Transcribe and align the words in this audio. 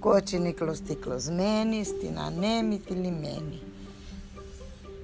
Cotiniclosticlosmene, 0.00 1.84
stinaneme, 1.84 2.78
tilimene. 2.78 3.62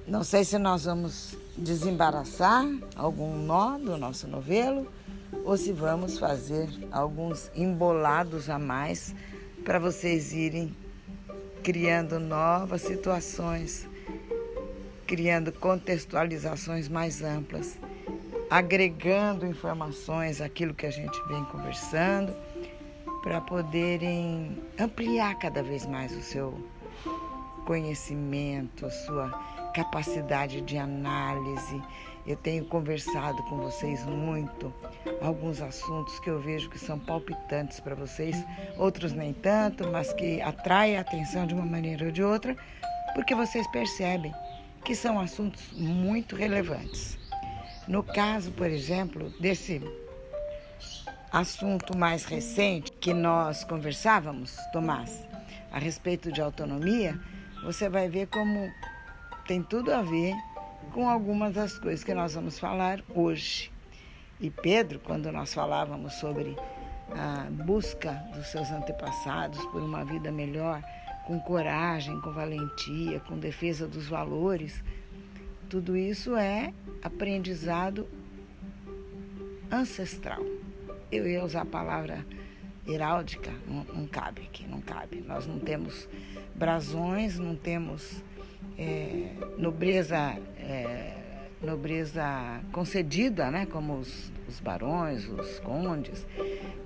Não 0.07 0.23
sei 0.23 0.43
se 0.43 0.57
nós 0.57 0.85
vamos 0.85 1.37
desembaraçar 1.55 2.65
algum 2.95 3.37
nó 3.37 3.77
do 3.77 3.95
nosso 3.95 4.27
novelo 4.27 4.87
ou 5.45 5.55
se 5.55 5.71
vamos 5.71 6.17
fazer 6.17 6.67
alguns 6.91 7.51
embolados 7.55 8.49
a 8.49 8.57
mais 8.57 9.13
para 9.63 9.77
vocês 9.77 10.33
irem 10.33 10.75
criando 11.61 12.19
novas 12.19 12.81
situações, 12.81 13.87
criando 15.05 15.51
contextualizações 15.51 16.87
mais 16.87 17.21
amplas, 17.21 17.77
agregando 18.49 19.45
informações 19.45 20.41
àquilo 20.41 20.73
que 20.73 20.85
a 20.85 20.91
gente 20.91 21.19
vem 21.27 21.43
conversando, 21.45 22.33
para 23.27 23.41
poderem 23.41 24.57
ampliar 24.79 25.35
cada 25.35 25.61
vez 25.61 25.85
mais 25.85 26.15
o 26.15 26.21
seu 26.21 26.65
conhecimento, 27.65 28.85
a 28.85 28.89
sua 28.89 29.29
capacidade 29.73 30.61
de 30.61 30.77
análise. 30.77 31.83
Eu 32.25 32.37
tenho 32.37 32.63
conversado 32.63 33.43
com 33.43 33.57
vocês 33.57 34.05
muito 34.05 34.73
alguns 35.21 35.59
assuntos 35.59 36.17
que 36.21 36.29
eu 36.29 36.39
vejo 36.39 36.69
que 36.69 36.79
são 36.79 36.97
palpitantes 36.97 37.81
para 37.81 37.95
vocês, 37.95 38.33
outros 38.77 39.11
nem 39.11 39.33
tanto, 39.33 39.85
mas 39.91 40.13
que 40.13 40.41
atraem 40.41 40.95
a 40.95 41.01
atenção 41.01 41.45
de 41.45 41.53
uma 41.53 41.65
maneira 41.65 42.05
ou 42.05 42.11
de 42.11 42.23
outra, 42.23 42.55
porque 43.13 43.35
vocês 43.35 43.67
percebem 43.67 44.33
que 44.85 44.95
são 44.95 45.19
assuntos 45.19 45.73
muito 45.73 46.33
relevantes. 46.33 47.19
No 47.89 48.03
caso, 48.03 48.53
por 48.53 48.67
exemplo, 48.67 49.29
desse 49.37 49.81
assunto 51.29 51.97
mais 51.97 52.23
recente 52.23 52.96
que 52.99 53.13
nós 53.13 53.63
conversávamos, 53.63 54.55
Tomás, 54.71 55.25
a 55.71 55.79
respeito 55.79 56.31
de 56.31 56.41
autonomia, 56.41 57.19
você 57.63 57.89
vai 57.89 58.09
ver 58.09 58.27
como 58.27 58.71
tem 59.47 59.63
tudo 59.63 59.93
a 59.93 60.01
ver 60.01 60.33
com 60.93 61.09
algumas 61.09 61.53
das 61.53 61.77
coisas 61.77 62.03
que 62.03 62.13
nós 62.13 62.33
vamos 62.33 62.59
falar 62.59 63.01
hoje. 63.09 63.71
E 64.39 64.49
Pedro, 64.49 64.99
quando 64.99 65.31
nós 65.31 65.53
falávamos 65.53 66.13
sobre 66.13 66.55
a 67.11 67.47
busca 67.49 68.11
dos 68.35 68.47
seus 68.47 68.69
antepassados 68.71 69.63
por 69.67 69.81
uma 69.81 70.03
vida 70.03 70.31
melhor, 70.31 70.83
com 71.25 71.39
coragem, 71.39 72.19
com 72.21 72.31
valentia, 72.31 73.19
com 73.21 73.37
defesa 73.37 73.87
dos 73.87 74.07
valores, 74.07 74.83
tudo 75.69 75.97
isso 75.97 76.35
é 76.35 76.73
aprendizado 77.03 78.07
ancestral. 79.71 80.43
Eu 81.11 81.27
ia 81.27 81.43
usar 81.43 81.61
a 81.61 81.65
palavra 81.65 82.25
heráldica, 82.87 83.51
não, 83.67 83.83
não 83.83 84.07
cabe 84.07 84.43
aqui, 84.43 84.65
não 84.67 84.81
cabe. 84.81 85.23
Nós 85.25 85.45
não 85.45 85.59
temos 85.59 86.07
brasões, 86.55 87.37
não 87.37 87.55
temos 87.55 88.23
é, 88.77 89.31
nobreza, 89.57 90.37
é, 90.57 91.13
nobreza 91.61 92.61
concedida, 92.71 93.51
né? 93.51 93.65
como 93.65 93.97
os, 93.97 94.31
os, 94.47 94.59
barões, 94.59 95.27
os 95.27 95.59
condes, 95.59 96.25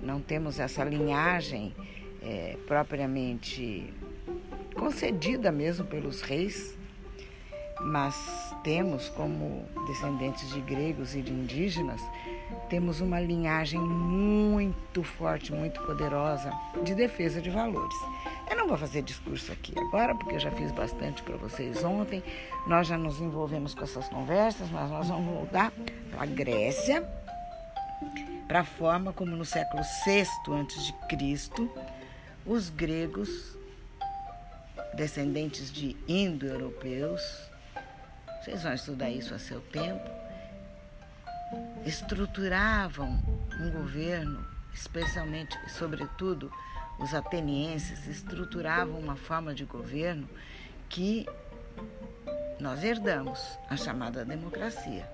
não 0.02 0.20
temos 0.20 0.58
essa 0.58 0.84
linhagem 0.84 1.74
é, 2.22 2.56
propriamente 2.66 3.92
concedida 4.74 5.52
mesmo 5.52 5.84
pelos 5.84 6.22
reis, 6.22 6.78
mas 7.80 8.54
temos 8.62 9.08
como 9.08 9.64
descendentes 9.86 10.48
de 10.50 10.60
gregos 10.60 11.14
e 11.14 11.22
de 11.22 11.32
indígenas, 11.32 12.00
temos 12.68 13.00
uma 13.00 13.20
linhagem 13.20 13.80
muito 13.80 15.02
forte, 15.02 15.52
muito 15.52 15.80
poderosa 15.82 16.52
de 16.82 16.94
defesa 16.94 17.40
de 17.40 17.50
valores. 17.50 17.96
Eu 18.50 18.56
não 18.56 18.68
vou 18.68 18.76
fazer 18.76 19.02
discurso 19.02 19.52
aqui 19.52 19.72
agora, 19.78 20.14
porque 20.14 20.34
eu 20.34 20.40
já 20.40 20.50
fiz 20.50 20.70
bastante 20.72 21.22
para 21.22 21.36
vocês 21.36 21.82
ontem. 21.82 22.22
Nós 22.66 22.86
já 22.86 22.98
nos 22.98 23.20
envolvemos 23.20 23.74
com 23.74 23.82
essas 23.84 24.08
conversas, 24.08 24.70
mas 24.70 24.90
nós 24.90 25.08
vamos 25.08 25.34
voltar 25.34 25.72
para 26.10 26.22
a 26.22 26.26
Grécia, 26.26 27.08
para 28.46 28.60
a 28.60 28.64
forma 28.64 29.12
como 29.12 29.36
no 29.36 29.44
século 29.44 29.82
VI 30.04 30.20
a.C., 30.20 31.68
os 32.44 32.70
gregos, 32.70 33.56
descendentes 34.94 35.72
de 35.72 35.96
indo-europeus, 36.08 37.22
vocês 38.42 38.64
vão 38.64 38.74
estudar 38.74 39.08
isso 39.08 39.32
a 39.32 39.38
seu 39.38 39.60
tempo, 39.60 40.21
estruturavam 41.84 43.20
um 43.60 43.70
governo, 43.70 44.44
especialmente, 44.72 45.58
sobretudo, 45.70 46.52
os 46.98 47.14
atenienses 47.14 48.06
estruturavam 48.06 48.98
uma 48.98 49.16
forma 49.16 49.54
de 49.54 49.64
governo 49.64 50.28
que 50.88 51.26
nós 52.60 52.84
herdamos, 52.84 53.40
a 53.68 53.76
chamada 53.76 54.24
democracia. 54.24 55.08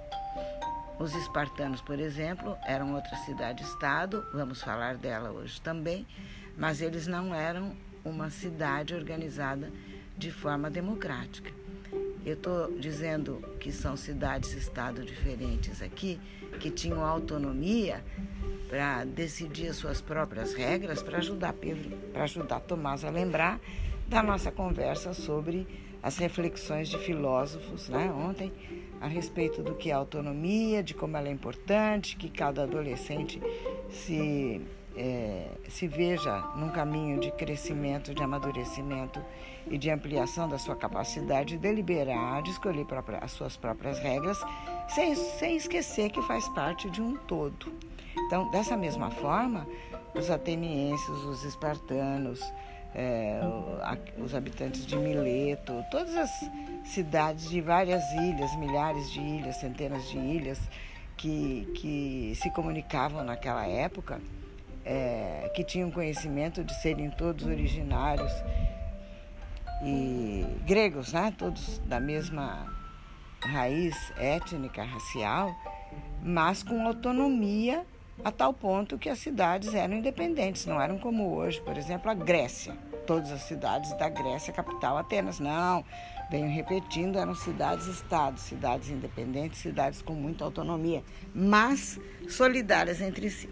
Os 0.98 1.14
espartanos, 1.14 1.80
por 1.80 1.98
exemplo, 1.98 2.58
eram 2.66 2.94
outra 2.94 3.16
cidade-estado, 3.18 4.26
vamos 4.34 4.60
falar 4.60 4.96
dela 4.96 5.30
hoje 5.30 5.60
também, 5.60 6.06
mas 6.56 6.82
eles 6.82 7.06
não 7.06 7.34
eram 7.34 7.74
uma 8.04 8.30
cidade 8.30 8.94
organizada 8.94 9.70
de 10.16 10.30
forma 10.30 10.68
democrática. 10.68 11.57
Eu 12.24 12.34
estou 12.34 12.78
dizendo 12.78 13.42
que 13.58 13.72
são 13.72 13.96
cidades-estado 13.96 15.04
diferentes 15.04 15.80
aqui, 15.82 16.20
que 16.60 16.70
tinham 16.70 17.04
autonomia 17.04 18.04
para 18.68 19.04
decidir 19.04 19.68
as 19.68 19.76
suas 19.76 20.00
próprias 20.00 20.52
regras, 20.52 21.02
para 21.02 21.18
ajudar 21.18 21.52
Pedro, 21.54 21.96
para 22.12 22.24
ajudar 22.24 22.60
Tomás 22.60 23.04
a 23.04 23.10
lembrar 23.10 23.60
da 24.06 24.22
nossa 24.22 24.50
conversa 24.50 25.14
sobre 25.14 25.66
as 26.02 26.16
reflexões 26.18 26.88
de 26.88 26.98
filósofos, 26.98 27.88
né, 27.88 28.10
ontem, 28.12 28.52
a 29.00 29.06
respeito 29.06 29.62
do 29.62 29.74
que 29.74 29.90
é 29.90 29.92
autonomia, 29.92 30.82
de 30.82 30.94
como 30.94 31.16
ela 31.16 31.28
é 31.28 31.32
importante, 31.32 32.16
que 32.16 32.28
cada 32.28 32.64
adolescente 32.64 33.40
se 33.90 34.60
é, 34.98 35.46
se 35.68 35.86
veja 35.86 36.40
num 36.56 36.70
caminho 36.70 37.20
de 37.20 37.30
crescimento, 37.30 38.12
de 38.12 38.20
amadurecimento 38.20 39.22
e 39.70 39.78
de 39.78 39.90
ampliação 39.90 40.48
da 40.48 40.58
sua 40.58 40.74
capacidade 40.74 41.50
de 41.50 41.58
deliberar, 41.58 42.42
de 42.42 42.50
escolher 42.50 42.84
própria, 42.84 43.18
as 43.18 43.30
suas 43.30 43.56
próprias 43.56 44.00
regras, 44.00 44.38
sem, 44.88 45.14
sem 45.14 45.56
esquecer 45.56 46.10
que 46.10 46.20
faz 46.22 46.48
parte 46.48 46.90
de 46.90 47.00
um 47.00 47.14
todo. 47.14 47.72
Então, 48.26 48.50
dessa 48.50 48.76
mesma 48.76 49.10
forma, 49.10 49.66
os 50.14 50.30
atenienses, 50.30 51.08
os 51.08 51.44
espartanos, 51.44 52.40
é, 52.92 53.40
os 54.18 54.34
habitantes 54.34 54.84
de 54.84 54.96
Mileto, 54.96 55.84
todas 55.92 56.16
as 56.16 56.30
cidades 56.84 57.48
de 57.48 57.60
várias 57.60 58.02
ilhas, 58.14 58.56
milhares 58.56 59.10
de 59.12 59.20
ilhas, 59.20 59.56
centenas 59.56 60.08
de 60.08 60.18
ilhas, 60.18 60.58
que, 61.16 61.68
que 61.76 62.32
se 62.36 62.50
comunicavam 62.50 63.22
naquela 63.22 63.66
época, 63.66 64.20
é, 64.88 65.50
que 65.54 65.62
tinham 65.62 65.90
conhecimento 65.90 66.64
de 66.64 66.74
serem 66.80 67.10
todos 67.10 67.44
originários 67.44 68.32
e 69.84 70.46
gregos, 70.66 71.12
né? 71.12 71.32
todos 71.36 71.78
da 71.80 72.00
mesma 72.00 72.66
raiz 73.42 73.94
étnica, 74.16 74.82
racial, 74.82 75.54
mas 76.22 76.62
com 76.62 76.86
autonomia 76.86 77.84
a 78.24 78.32
tal 78.32 78.52
ponto 78.54 78.98
que 78.98 79.10
as 79.10 79.18
cidades 79.18 79.74
eram 79.74 79.98
independentes, 79.98 80.64
não 80.64 80.80
eram 80.80 80.98
como 80.98 81.34
hoje, 81.36 81.60
por 81.60 81.76
exemplo, 81.76 82.10
a 82.10 82.14
Grécia. 82.14 82.74
Todas 83.06 83.30
as 83.30 83.42
cidades 83.42 83.92
da 83.96 84.08
Grécia, 84.08 84.52
capital 84.52 84.98
Atenas. 84.98 85.38
Não, 85.38 85.84
venho 86.30 86.50
repetindo, 86.50 87.18
eram 87.18 87.34
cidades-estados, 87.34 88.42
cidades 88.42 88.88
independentes, 88.88 89.60
cidades 89.60 90.02
com 90.02 90.14
muita 90.14 90.44
autonomia, 90.44 91.04
mas 91.34 92.00
solidárias 92.28 93.00
entre 93.00 93.30
si. 93.30 93.48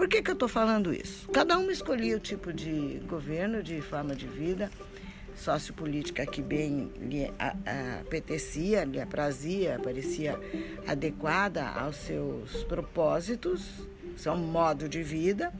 Por 0.00 0.08
que, 0.08 0.22
que 0.22 0.30
eu 0.30 0.32
estou 0.32 0.48
falando 0.48 0.94
isso? 0.94 1.28
Cada 1.28 1.58
um 1.58 1.70
escolhia 1.70 2.16
o 2.16 2.18
tipo 2.18 2.54
de 2.54 3.02
governo, 3.06 3.62
de 3.62 3.82
forma 3.82 4.16
de 4.16 4.26
vida, 4.26 4.70
sociopolítica 5.36 6.24
que 6.24 6.40
bem 6.40 6.90
lhe 6.98 7.30
apetecia, 8.00 8.84
lhe 8.84 8.98
aprazia, 8.98 9.78
parecia 9.84 10.40
adequada 10.86 11.68
aos 11.68 11.96
seus 11.96 12.64
propósitos, 12.64 13.86
seu 14.16 14.34
modo 14.34 14.88
de 14.88 15.02
vida. 15.02 15.52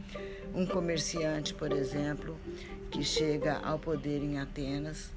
Um 0.54 0.64
comerciante, 0.64 1.52
por 1.52 1.70
exemplo, 1.70 2.34
que 2.90 3.04
chega 3.04 3.58
ao 3.58 3.78
poder 3.78 4.22
em 4.22 4.38
Atenas, 4.38 5.10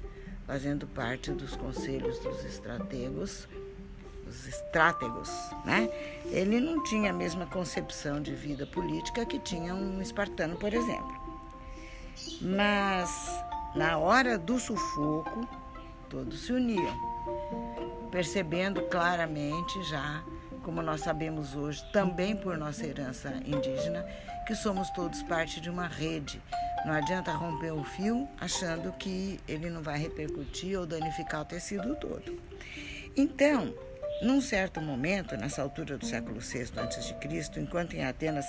fazendo 0.46 0.86
parte 0.86 1.32
dos 1.32 1.56
conselhos 1.56 2.18
dos 2.18 2.44
estrategos, 2.44 3.48
os 4.34 4.46
estrátegos, 4.48 5.30
né? 5.64 5.88
Ele 6.26 6.60
não 6.60 6.82
tinha 6.82 7.10
a 7.10 7.12
mesma 7.12 7.46
concepção 7.46 8.20
de 8.20 8.34
vida 8.34 8.66
política 8.66 9.24
que 9.24 9.38
tinha 9.38 9.74
um 9.74 10.02
espartano, 10.02 10.56
por 10.56 10.74
exemplo. 10.74 11.14
Mas 12.40 13.10
na 13.74 13.96
hora 13.98 14.36
do 14.36 14.58
sufoco, 14.58 15.48
todos 16.08 16.46
se 16.46 16.52
uniam, 16.52 16.94
percebendo 18.10 18.82
claramente 18.82 19.82
já, 19.84 20.22
como 20.62 20.82
nós 20.82 21.00
sabemos 21.00 21.54
hoje, 21.54 21.84
também 21.92 22.36
por 22.36 22.56
nossa 22.56 22.86
herança 22.86 23.34
indígena, 23.44 24.04
que 24.46 24.54
somos 24.54 24.90
todos 24.90 25.22
parte 25.22 25.60
de 25.60 25.70
uma 25.70 25.86
rede, 25.86 26.42
Não 26.84 26.92
adianta 26.92 27.32
romper 27.32 27.72
o 27.72 27.82
fio 27.82 28.28
achando 28.38 28.92
que 28.92 29.40
ele 29.48 29.70
não 29.70 29.82
vai 29.82 29.98
repercutir 29.98 30.78
ou 30.78 30.84
danificar 30.84 31.40
o 31.40 31.44
tecido 31.44 31.96
todo. 31.96 32.38
Então, 33.16 33.72
num 34.22 34.40
certo 34.40 34.80
momento, 34.80 35.36
nessa 35.36 35.62
altura 35.62 35.98
do 35.98 36.06
século 36.06 36.40
VI 36.40 36.62
a.C., 36.76 37.60
enquanto 37.60 37.94
em 37.94 38.04
Atenas 38.04 38.46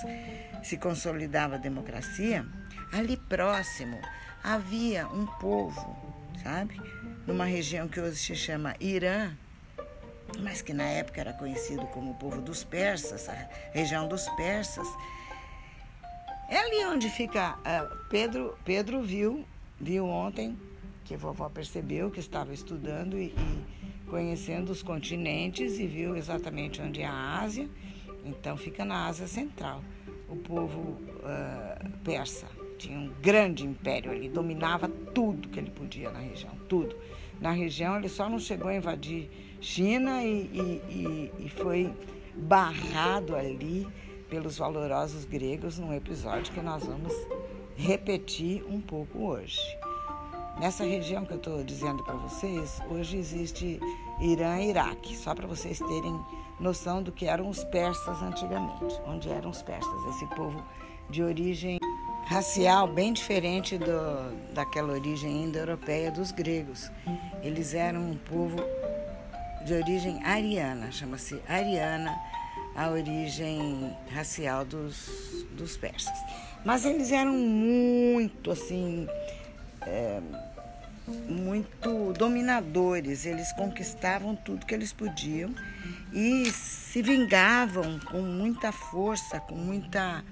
se 0.64 0.78
consolidava 0.78 1.56
a 1.56 1.60
democracia, 1.60 2.46
ali 2.92 3.18
próximo 3.18 4.00
havia 4.44 5.08
um 5.08 5.26
povo, 5.26 5.98
sabe? 6.44 6.80
Numa 7.26 7.46
região 7.46 7.88
que 7.88 8.00
hoje 8.00 8.18
se 8.18 8.36
chama 8.36 8.76
Irã, 8.80 9.36
mas 10.40 10.62
que 10.62 10.74
na 10.74 10.84
época 10.84 11.22
era 11.22 11.34
conhecido 11.34 11.86
como 11.88 12.12
o 12.12 12.16
povo 12.16 12.42
dos 12.42 12.64
persas, 12.64 13.28
a 13.28 13.50
região 13.74 14.08
dos 14.08 14.28
persas. 14.30 14.88
É 16.50 16.58
ali 16.58 16.86
onde 16.86 17.10
fica 17.10 17.56
uh, 17.56 18.08
Pedro. 18.10 18.58
Pedro 18.64 19.02
viu, 19.02 19.46
viu 19.80 20.06
ontem 20.06 20.58
que 21.06 21.16
vovó 21.16 21.48
percebeu 21.48 22.10
que 22.10 22.20
estava 22.20 22.54
estudando 22.54 23.18
e, 23.18 23.28
e 23.28 24.10
conhecendo 24.10 24.72
os 24.72 24.84
continentes 24.84 25.80
e 25.80 25.88
viu 25.88 26.16
exatamente 26.16 26.82
onde 26.82 27.02
é 27.02 27.06
a 27.06 27.40
Ásia. 27.40 27.70
Então 28.26 28.58
fica 28.58 28.84
na 28.84 29.06
Ásia 29.06 29.28
Central. 29.28 29.84
O 30.28 30.36
povo 30.36 30.80
uh, 30.80 31.90
persa 32.04 32.48
tinha 32.78 32.98
um 32.98 33.12
grande 33.22 33.64
império 33.66 34.12
ali, 34.12 34.28
dominava 34.28 34.90
tudo 34.90 35.48
que 35.48 35.60
ele 35.60 35.70
podia 35.70 36.10
na 36.12 36.20
região, 36.20 36.52
tudo. 36.68 36.96
Na 37.40 37.52
região 37.52 37.98
ele 37.98 38.10
só 38.10 38.28
não 38.28 38.40
chegou 38.40 38.68
a 38.68 38.76
invadir 38.76 39.30
China 39.62 40.24
e, 40.24 40.50
e, 40.54 41.32
e, 41.40 41.46
e 41.46 41.50
foi 41.50 41.94
barrado 42.36 43.36
ali 43.36 43.88
pelos 44.30 44.58
valorosos 44.58 45.24
gregos 45.24 45.78
num 45.78 45.94
episódio 45.94 46.52
que 46.52 46.62
nós 46.62 46.84
vamos 46.84 47.14
repetir 47.76 48.64
um 48.68 48.82
pouco 48.82 49.28
hoje. 49.28 49.62
Nessa 50.60 50.86
região 50.86 51.26
que 51.26 51.34
eu 51.34 51.38
estou 51.38 51.64
dizendo 51.64 52.02
para 52.04 52.14
vocês, 52.16 52.80
hoje 52.90 53.18
existe 53.18 53.78
Irã 54.22 54.58
e 54.62 54.70
Iraque, 54.70 55.16
só 55.18 55.36
para 55.36 55.46
vocês 55.46 55.80
terem 55.80 56.18
noção 56.60 57.04
do 57.04 57.12
que 57.12 57.26
eram 57.26 57.50
os 57.50 57.64
persas 57.66 58.22
antigamente, 58.22 58.96
onde 59.06 59.30
eram 59.30 59.50
os 59.50 59.62
persas, 59.62 60.06
esse 60.16 60.26
povo 60.28 60.64
de 61.10 61.22
origem 61.22 61.78
racial 62.26 62.88
bem 62.88 63.12
diferente 63.12 63.78
do, 63.78 64.54
daquela 64.54 64.94
origem 64.94 65.44
indo-europeia 65.44 66.10
dos 66.10 66.32
gregos. 66.32 66.90
Eles 67.44 67.74
eram 67.74 68.12
um 68.12 68.16
povo 68.16 68.56
de 69.66 69.74
origem 69.74 70.24
ariana, 70.24 70.90
chama-se 70.90 71.40
ariana 71.50 72.18
a 72.76 72.90
origem 72.90 73.94
racial 74.10 74.64
dos, 74.64 75.46
dos 75.52 75.76
persas. 75.76 76.18
Mas 76.64 76.86
eles 76.86 77.12
eram 77.12 77.34
muito 77.34 78.52
assim. 78.52 79.08
É, 79.86 80.22
muito 81.28 82.14
dominadores, 82.14 83.26
eles 83.26 83.52
conquistavam 83.54 84.36
tudo 84.36 84.66
que 84.66 84.74
eles 84.74 84.92
podiam 84.92 85.54
e 86.12 86.52
se 86.52 87.02
vingavam 87.02 88.00
com 88.00 88.22
muita 88.22 88.72
força, 88.72 89.40
com 89.40 89.56
muita 89.56 90.24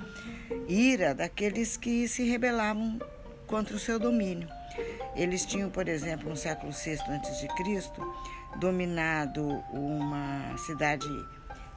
ira 0.68 1.14
daqueles 1.14 1.78
que 1.78 2.08
se 2.08 2.24
rebelavam 2.24 3.00
contra 3.46 3.76
o 3.76 3.80
seu 3.80 4.00
domínio. 4.00 4.48
Eles 5.16 5.46
tinham, 5.46 5.70
por 5.70 5.88
exemplo, 5.88 6.30
no 6.30 6.36
século 6.36 6.72
VI 6.72 6.94
a.C., 6.94 7.48
dominado 8.60 9.46
uma 9.72 10.58
cidade 10.58 11.08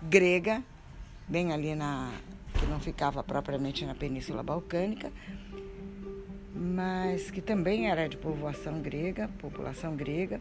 grega, 0.02 0.62
bem 1.28 1.52
ali 1.52 1.74
na 1.74 2.10
que 2.58 2.66
não 2.66 2.80
ficava 2.80 3.22
propriamente 3.22 3.84
na 3.84 3.94
Península 3.94 4.42
Balcânica, 4.42 5.12
mas 6.56 7.30
que 7.30 7.40
também 7.40 7.90
era 7.90 8.08
de 8.08 8.16
povoação 8.16 8.80
grega, 8.80 9.28
população 9.38 9.94
grega, 9.94 10.40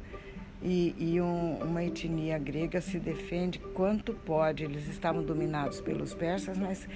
e, 0.61 0.95
e 0.97 1.21
um, 1.21 1.57
uma 1.63 1.83
etnia 1.83 2.39
grega 2.39 2.81
se 2.81 2.97
defende 2.97 3.59
quanto 3.59 4.13
pode. 4.13 4.63
Eles 4.63 4.87
estavam 4.87 5.21
dominados 5.21 5.81
pelos 5.81 6.13
persas, 6.13 6.57
mas 6.57 6.87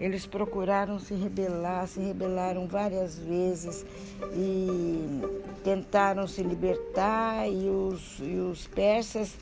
eles 0.00 0.26
procuraram 0.26 0.98
se 0.98 1.14
rebelar, 1.14 1.86
se 1.86 2.00
rebelaram 2.00 2.66
várias 2.66 3.18
vezes 3.18 3.86
e 4.34 5.20
tentaram 5.62 6.26
se 6.26 6.42
libertar, 6.42 7.48
e 7.48 7.68
os, 7.68 8.18
e 8.20 8.34
os 8.36 8.66
persas 8.66 9.38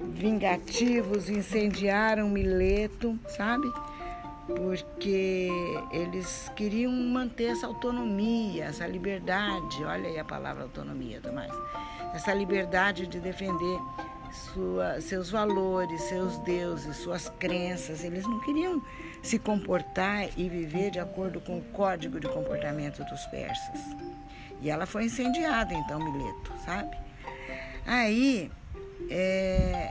vingativos 0.00 1.28
incendiaram 1.28 2.28
Mileto, 2.28 3.18
sabe? 3.28 3.66
Porque 4.56 5.48
eles 5.92 6.50
queriam 6.56 6.90
manter 6.90 7.52
essa 7.52 7.66
autonomia, 7.66 8.64
essa 8.64 8.86
liberdade, 8.86 9.84
olha 9.84 10.08
aí 10.08 10.18
a 10.18 10.24
palavra 10.24 10.62
autonomia, 10.62 11.20
Tomás, 11.20 11.52
essa 12.14 12.32
liberdade 12.32 13.06
de 13.06 13.20
defender 13.20 13.78
sua, 14.32 15.00
seus 15.00 15.30
valores, 15.30 16.00
seus 16.02 16.38
deuses, 16.38 16.96
suas 16.96 17.28
crenças. 17.38 18.02
Eles 18.02 18.26
não 18.26 18.40
queriam 18.40 18.82
se 19.22 19.38
comportar 19.38 20.28
e 20.36 20.48
viver 20.48 20.90
de 20.90 20.98
acordo 20.98 21.40
com 21.40 21.58
o 21.58 21.62
código 21.72 22.18
de 22.18 22.28
comportamento 22.28 23.04
dos 23.04 23.26
persas. 23.26 23.80
E 24.60 24.70
ela 24.70 24.86
foi 24.86 25.04
incendiada, 25.04 25.72
então, 25.74 26.00
Mileto, 26.00 26.52
sabe? 26.64 26.96
Aí, 27.86 28.50
é, 29.10 29.90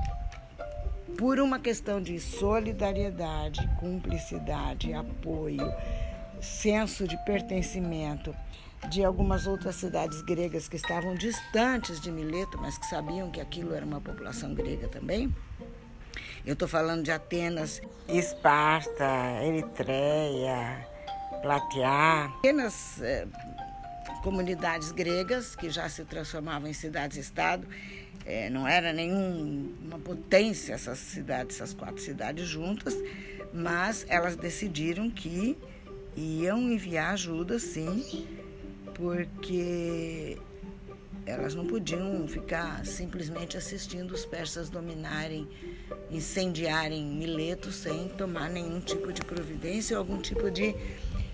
por 1.16 1.40
uma 1.40 1.60
questão 1.60 2.02
de 2.02 2.20
solidariedade, 2.20 3.68
cumplicidade, 3.80 4.94
apoio, 4.94 5.72
senso 6.42 7.08
de 7.08 7.18
pertencimento 7.26 8.36
de 8.90 9.04
algumas 9.04 9.48
outras 9.48 9.76
cidades 9.76 10.22
gregas 10.22 10.68
que 10.68 10.76
estavam 10.76 11.16
distantes 11.16 12.00
de 12.00 12.12
Mileto, 12.12 12.58
mas 12.60 12.78
que 12.78 12.86
sabiam 12.86 13.32
que 13.32 13.42
aquilo 13.42 13.74
era 13.74 13.86
uma 13.86 14.00
população 14.00 14.54
grega 14.54 14.88
também. 14.88 15.34
Eu 16.46 16.54
estou 16.54 16.68
falando 16.68 17.04
de 17.04 17.12
Atenas, 17.12 17.82
Esparta, 18.08 19.44
Eritreia, 19.44 20.88
Plateá, 21.42 22.32
pequenas 22.42 23.02
eh, 23.02 23.28
comunidades 24.24 24.92
gregas 24.92 25.56
que 25.56 25.70
já 25.70 25.90
se 25.90 26.06
transformavam 26.06 26.70
em 26.70 26.74
cidades-estado 26.74 27.68
é, 28.26 28.50
não 28.50 28.68
era 28.68 28.92
nenhuma 28.92 30.00
potência 30.04 30.74
essas 30.74 31.00
cidades, 31.00 31.56
essas 31.56 31.74
quatro 31.74 32.02
cidades 32.02 32.48
juntas, 32.48 32.96
mas 33.54 34.06
elas 34.10 34.36
decidiram 34.36 35.10
que 35.10 35.58
iam 36.16 36.60
enviar 36.72 37.14
ajuda, 37.14 37.60
sim, 37.60 38.28
porque 38.96 40.38
elas 41.28 41.54
não 41.54 41.66
podiam 41.66 42.26
ficar 42.28 42.86
simplesmente 42.86 43.58
assistindo 43.58 44.12
os 44.12 44.26
persas 44.26 44.70
dominarem, 44.70 45.48
incendiarem 46.10 47.06
Mileto 47.06 47.72
sem 47.72 48.08
tomar 48.10 48.50
nenhum 48.50 48.80
tipo 48.80 49.12
de 49.12 49.22
providência 49.22 49.98
ou 49.98 50.00
algum 50.00 50.22
tipo 50.22 50.50
de 50.50 50.74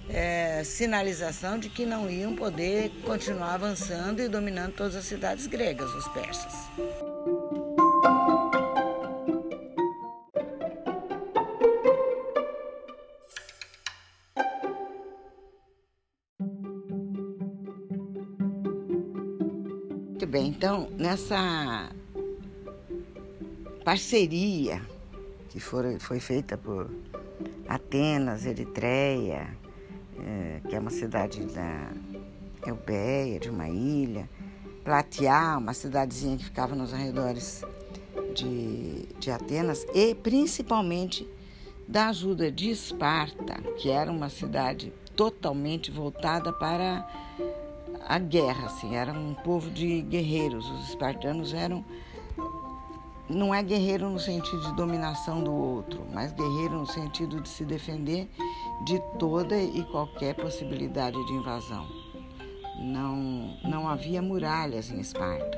é, 0.09 0.63
sinalização 0.63 1.57
de 1.57 1.69
que 1.69 1.85
não 1.85 2.09
iam 2.09 2.35
poder 2.35 2.91
continuar 3.05 3.53
avançando 3.53 4.21
e 4.21 4.27
dominando 4.27 4.73
todas 4.73 4.95
as 4.95 5.05
cidades 5.05 5.47
gregas, 5.47 5.89
os 5.93 6.07
persas. 6.09 6.53
Muito 20.09 20.27
bem, 20.27 20.47
então 20.47 20.89
nessa 20.97 21.89
parceria 23.83 24.81
que 25.49 25.59
foi, 25.59 25.99
foi 25.99 26.19
feita 26.19 26.57
por 26.57 26.89
Atenas, 27.67 28.45
Eritreia, 28.45 29.55
é, 30.25 30.61
que 30.67 30.75
é 30.75 30.79
uma 30.79 30.89
cidade 30.89 31.45
da 31.47 31.91
Eubeia, 32.65 33.39
de 33.39 33.49
uma 33.49 33.67
ilha, 33.69 34.29
Platiá, 34.83 35.57
uma 35.57 35.73
cidadezinha 35.73 36.37
que 36.37 36.45
ficava 36.45 36.75
nos 36.75 36.93
arredores 36.93 37.63
de, 38.35 39.05
de 39.19 39.31
Atenas, 39.31 39.85
e 39.93 40.13
principalmente 40.15 41.27
da 41.87 42.07
ajuda 42.07 42.51
de 42.51 42.69
Esparta, 42.69 43.61
que 43.77 43.89
era 43.89 44.11
uma 44.11 44.29
cidade 44.29 44.91
totalmente 45.15 45.91
voltada 45.91 46.51
para 46.51 47.07
a 48.07 48.19
guerra, 48.19 48.65
assim, 48.65 48.95
era 48.95 49.13
um 49.13 49.33
povo 49.33 49.69
de 49.69 50.01
guerreiros. 50.01 50.69
Os 50.69 50.89
espartanos 50.89 51.53
eram 51.53 51.83
não 53.29 53.53
é 53.53 53.63
guerreiro 53.63 54.09
no 54.09 54.19
sentido 54.19 54.61
de 54.61 54.75
dominação 54.75 55.43
do 55.43 55.53
outro, 55.53 56.05
mas 56.11 56.31
guerreiro 56.33 56.79
no 56.79 56.87
sentido 56.87 57.39
de 57.41 57.47
se 57.47 57.63
defender 57.63 58.29
de 58.85 58.99
toda 59.17 59.57
e 59.57 59.83
qualquer 59.85 60.35
possibilidade 60.35 61.17
de 61.25 61.33
invasão. 61.33 61.87
Não, 62.79 63.57
não 63.63 63.87
havia 63.87 64.21
muralhas 64.21 64.89
em 64.89 64.99
Esparta. 64.99 65.57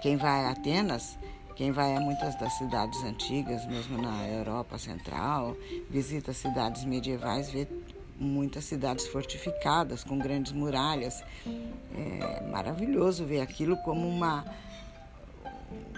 Quem 0.00 0.16
vai 0.16 0.44
a 0.46 0.50
Atenas, 0.50 1.18
quem 1.56 1.72
vai 1.72 1.94
a 1.96 2.00
muitas 2.00 2.34
das 2.36 2.52
cidades 2.54 3.02
antigas, 3.02 3.66
mesmo 3.66 4.00
na 4.00 4.26
Europa 4.28 4.78
Central, 4.78 5.56
visita 5.90 6.32
cidades 6.32 6.84
medievais, 6.84 7.50
vê 7.50 7.66
muitas 8.18 8.64
cidades 8.64 9.06
fortificadas 9.08 10.04
com 10.04 10.18
grandes 10.18 10.52
muralhas. 10.52 11.22
É 11.94 12.42
maravilhoso 12.50 13.24
ver 13.24 13.40
aquilo 13.40 13.76
como 13.78 14.08
uma 14.08 14.42
um 14.42 14.73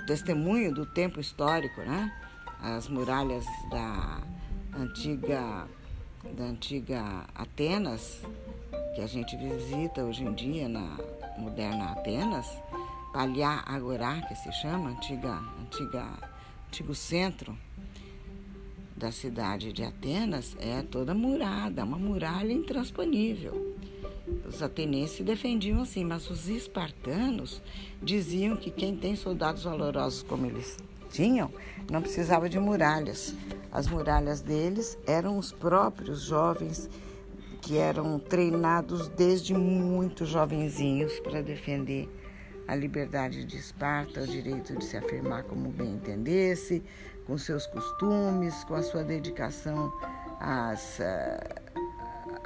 testemunho 0.06 0.72
do 0.72 0.86
tempo 0.86 1.20
histórico, 1.20 1.80
né? 1.82 2.12
As 2.60 2.88
muralhas 2.88 3.44
da 3.70 4.22
antiga 4.75 5.66
da 6.34 6.44
antiga 6.44 7.25
Atenas, 7.34 8.20
que 8.94 9.00
a 9.00 9.06
gente 9.06 9.36
visita 9.36 10.02
hoje 10.02 10.25
em 10.25 10.32
dia 10.32 10.68
na 10.68 10.96
moderna 11.38 11.92
Atenas, 11.92 12.46
Palhá 13.12 13.62
Agorá, 13.66 14.20
que 14.22 14.34
se 14.34 14.50
chama, 14.52 14.90
antiga, 14.90 15.40
antiga, 15.60 16.04
antigo 16.66 16.94
centro 16.94 17.56
da 18.96 19.12
cidade 19.12 19.72
de 19.72 19.84
Atenas, 19.84 20.56
é 20.58 20.82
toda 20.82 21.14
murada, 21.14 21.84
uma 21.84 21.98
muralha 21.98 22.52
intransponível. 22.52 23.75
Os 24.48 24.62
atenienses 24.62 25.16
se 25.16 25.22
defendiam 25.22 25.82
assim, 25.82 26.04
mas 26.04 26.30
os 26.30 26.48
espartanos 26.48 27.60
diziam 28.02 28.56
que 28.56 28.70
quem 28.70 28.96
tem 28.96 29.16
soldados 29.16 29.64
valorosos 29.64 30.22
como 30.22 30.46
eles 30.46 30.76
tinham, 31.10 31.50
não 31.90 32.02
precisava 32.02 32.48
de 32.48 32.58
muralhas. 32.58 33.34
As 33.72 33.86
muralhas 33.86 34.40
deles 34.40 34.98
eram 35.06 35.38
os 35.38 35.52
próprios 35.52 36.22
jovens 36.22 36.88
que 37.62 37.78
eram 37.78 38.18
treinados 38.18 39.08
desde 39.08 39.52
muito 39.52 40.24
jovenzinhos 40.24 41.18
para 41.20 41.42
defender 41.42 42.08
a 42.68 42.74
liberdade 42.74 43.44
de 43.44 43.56
Esparta, 43.56 44.22
o 44.22 44.26
direito 44.26 44.76
de 44.76 44.84
se 44.84 44.96
afirmar 44.96 45.44
como 45.44 45.70
bem 45.70 45.94
entendesse, 45.94 46.82
com 47.26 47.36
seus 47.38 47.66
costumes, 47.66 48.64
com 48.64 48.74
a 48.74 48.82
sua 48.82 49.02
dedicação 49.02 49.92
às, 50.40 50.98
uh, 50.98 51.65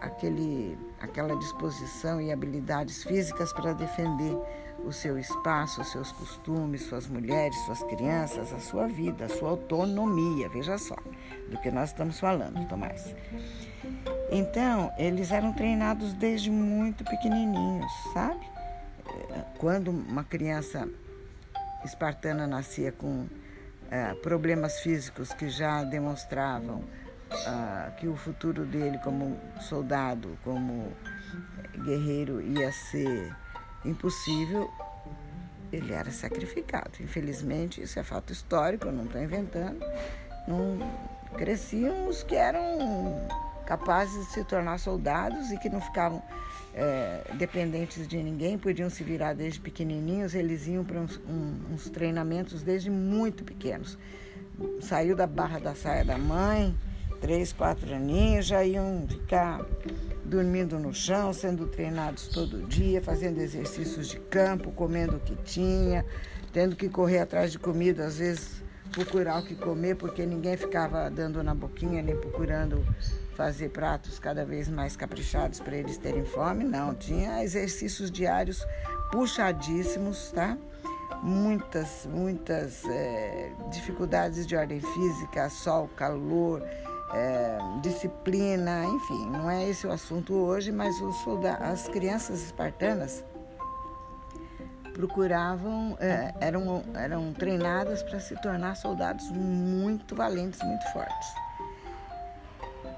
aquele, 0.00 0.78
aquela 1.00 1.37
disposição 1.37 2.21
e 2.21 2.33
habilidades 2.33 3.04
físicas 3.04 3.52
para 3.52 3.73
defender 3.73 4.37
o 4.85 4.92
seu 4.92 5.19
espaço, 5.19 5.83
os 5.83 5.90
seus 5.90 6.11
costumes, 6.12 6.83
suas 6.83 7.07
mulheres, 7.07 7.57
suas 7.66 7.83
crianças, 7.85 8.52
a 8.52 8.59
sua 8.59 8.87
vida, 8.87 9.26
a 9.26 9.28
sua 9.28 9.50
autonomia. 9.50 10.49
Veja 10.49 10.78
só 10.78 10.97
do 11.50 11.59
que 11.61 11.71
nós 11.71 11.90
estamos 11.90 12.19
falando, 12.19 12.66
Tomás. 12.66 13.14
Então, 14.30 14.92
eles 14.97 15.30
eram 15.30 15.52
treinados 15.52 16.12
desde 16.14 16.50
muito 16.50 17.04
pequenininhos, 17.04 17.92
sabe? 18.14 18.49
Quando 19.59 19.90
uma 19.90 20.25
criança 20.25 20.88
espartana 21.85 22.47
nascia 22.47 22.92
com 22.92 23.23
uh, 23.23 24.16
problemas 24.23 24.80
físicos 24.80 25.33
que 25.33 25.49
já 25.49 25.83
demonstravam 25.83 26.85
que 27.97 28.09
o 28.09 28.17
futuro 28.17 28.65
dele 28.65 28.99
como 28.99 29.39
soldado, 29.61 30.39
como 30.43 30.93
guerreiro 31.85 32.41
ia 32.41 32.73
ser 32.73 33.35
impossível, 33.85 34.71
ele 35.73 35.93
era 35.93 36.11
sacrificado. 36.11 36.91
Infelizmente, 37.01 37.81
isso 37.83 37.99
é 37.99 38.03
fato 38.03 38.33
histórico, 38.33 38.89
eu 38.89 38.93
não 38.93 39.05
estou 39.05 39.23
inventando. 39.23 39.79
Não 40.49 40.79
cresciam 41.37 42.09
os 42.09 42.23
que 42.23 42.35
eram 42.35 42.61
capazes 43.67 44.27
de 44.27 44.33
se 44.33 44.45
tornar 44.45 44.79
soldados 44.79 45.53
e 45.53 45.59
que 45.59 45.69
não 45.69 45.81
ficavam 45.81 46.21
é, 46.75 47.23
dependentes 47.35 48.07
de 48.07 48.21
ninguém, 48.23 48.59
podiam 48.59 48.91
se 48.91 49.05
virar 49.05 49.33
desde 49.33 49.61
pequenininhos, 49.61 50.35
eles 50.35 50.67
iam 50.67 50.85
para 50.85 50.99
uns, 50.99 51.19
um, 51.19 51.75
uns 51.75 51.89
treinamentos 51.89 52.63
desde 52.63 52.91
muito 52.91 53.45
pequenos. 53.45 53.97
Saiu 54.81 55.15
da 55.15 55.27
barra 55.27 55.59
da 55.59 55.75
saia 55.75 56.05
da 56.05 56.19
mãe, 56.19 56.77
três, 57.21 57.53
quatro 57.53 57.95
aninhos, 57.95 58.47
já 58.47 58.65
iam 58.65 59.07
ficar 59.07 59.65
dormindo 60.25 60.79
no 60.79 60.95
chão, 60.95 61.33
sendo 61.33 61.67
treinados 61.67 62.29
todo 62.29 62.62
dia, 62.62 63.03
fazendo 63.03 63.41
exercícios 63.41 64.09
de 64.09 64.19
campo, 64.19 64.71
comendo 64.73 65.17
o 65.17 65.21
que 65.21 65.35
tinha, 65.37 66.05
tendo 66.53 66.77
que 66.77 66.89
correr 66.89 67.19
atrás 67.19 67.53
de 67.53 67.59
comida, 67.59 68.07
às 68.07 68.19
vezes 68.19 68.62
procurar 68.93 69.41
o 69.41 69.45
que 69.45 69.55
comer, 69.55 69.97
porque 69.97 70.25
ninguém 70.27 70.57
ficava 70.57 71.11
dando 71.11 71.43
na 71.43 71.55
boquinha 71.55 72.03
nem 72.03 72.17
procurando 72.17 72.85
fazer 73.35 73.71
pratos 73.71 74.19
cada 74.19 74.45
vez 74.45 74.69
mais 74.69 74.97
caprichados 74.97 75.61
para 75.61 75.77
eles 75.77 75.97
terem 75.97 76.25
fome, 76.25 76.65
não. 76.65 76.95
Tinha 76.95 77.43
exercícios 77.43 78.11
diários 78.11 78.67
puxadíssimos, 79.11 80.31
tá? 80.33 80.59
Muitas, 81.23 82.07
muitas 82.07 82.85
é, 82.85 83.53
dificuldades 83.71 84.47
de 84.47 84.57
ordem 84.57 84.81
física, 84.81 85.49
sol, 85.50 85.89
calor, 85.97 86.62
é, 87.12 87.59
disciplina, 87.81 88.85
enfim, 88.85 89.26
não 89.31 89.50
é 89.50 89.69
esse 89.69 89.87
o 89.87 89.93
assunto 89.93 90.35
hoje, 90.35 90.71
mas 90.71 90.95
as 91.61 91.88
crianças 91.88 92.43
espartanas 92.43 93.25
procuravam, 94.93 95.97
é, 96.00 96.35
eram, 96.40 96.83
eram 96.95 97.33
treinadas 97.33 98.02
para 98.02 98.21
se 98.21 98.35
tornar 98.43 98.76
soldados 98.76 99.31
muito 99.31 100.14
valentes, 100.14 100.61
muito 100.62 100.85
fortes. 100.93 101.29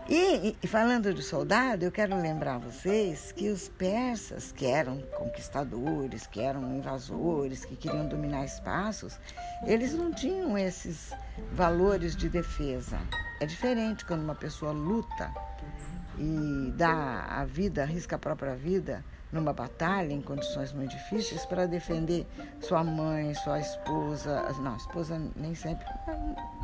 E, 0.09 0.57
e, 0.61 0.67
falando 0.67 1.15
de 1.15 1.23
soldado, 1.23 1.85
eu 1.85 1.93
quero 1.93 2.17
lembrar 2.21 2.59
vocês 2.59 3.31
que 3.31 3.49
os 3.49 3.69
persas, 3.69 4.51
que 4.51 4.67
eram 4.67 5.01
conquistadores, 5.17 6.27
que 6.27 6.41
eram 6.41 6.77
invasores, 6.77 7.65
que 7.65 7.77
queriam 7.77 8.09
dominar 8.09 8.45
espaços, 8.45 9.19
eles 9.65 9.95
não 9.95 10.13
tinham 10.13 10.59
esses 10.59 11.13
valores 11.53 12.17
de 12.17 12.29
defesa. 12.29 12.99
É 13.41 13.47
diferente 13.47 14.05
quando 14.05 14.23
uma 14.23 14.35
pessoa 14.35 14.73
luta 14.73 15.33
e 16.19 16.73
dá 16.73 17.25
a 17.29 17.45
vida, 17.45 17.83
arrisca 17.83 18.17
a 18.17 18.19
própria 18.19 18.57
vida 18.57 19.05
numa 19.33 19.53
batalha 19.53 20.13
em 20.13 20.21
condições 20.21 20.73
muito 20.73 20.91
difíceis 20.91 21.47
para 21.47 21.67
defender 21.67 22.27
sua 22.61 22.85
mãe, 22.85 23.35
sua 23.35 23.59
esposa, 23.59 24.43
não, 24.61 24.77
esposa 24.77 25.21
nem 25.35 25.55
sempre, 25.55 25.87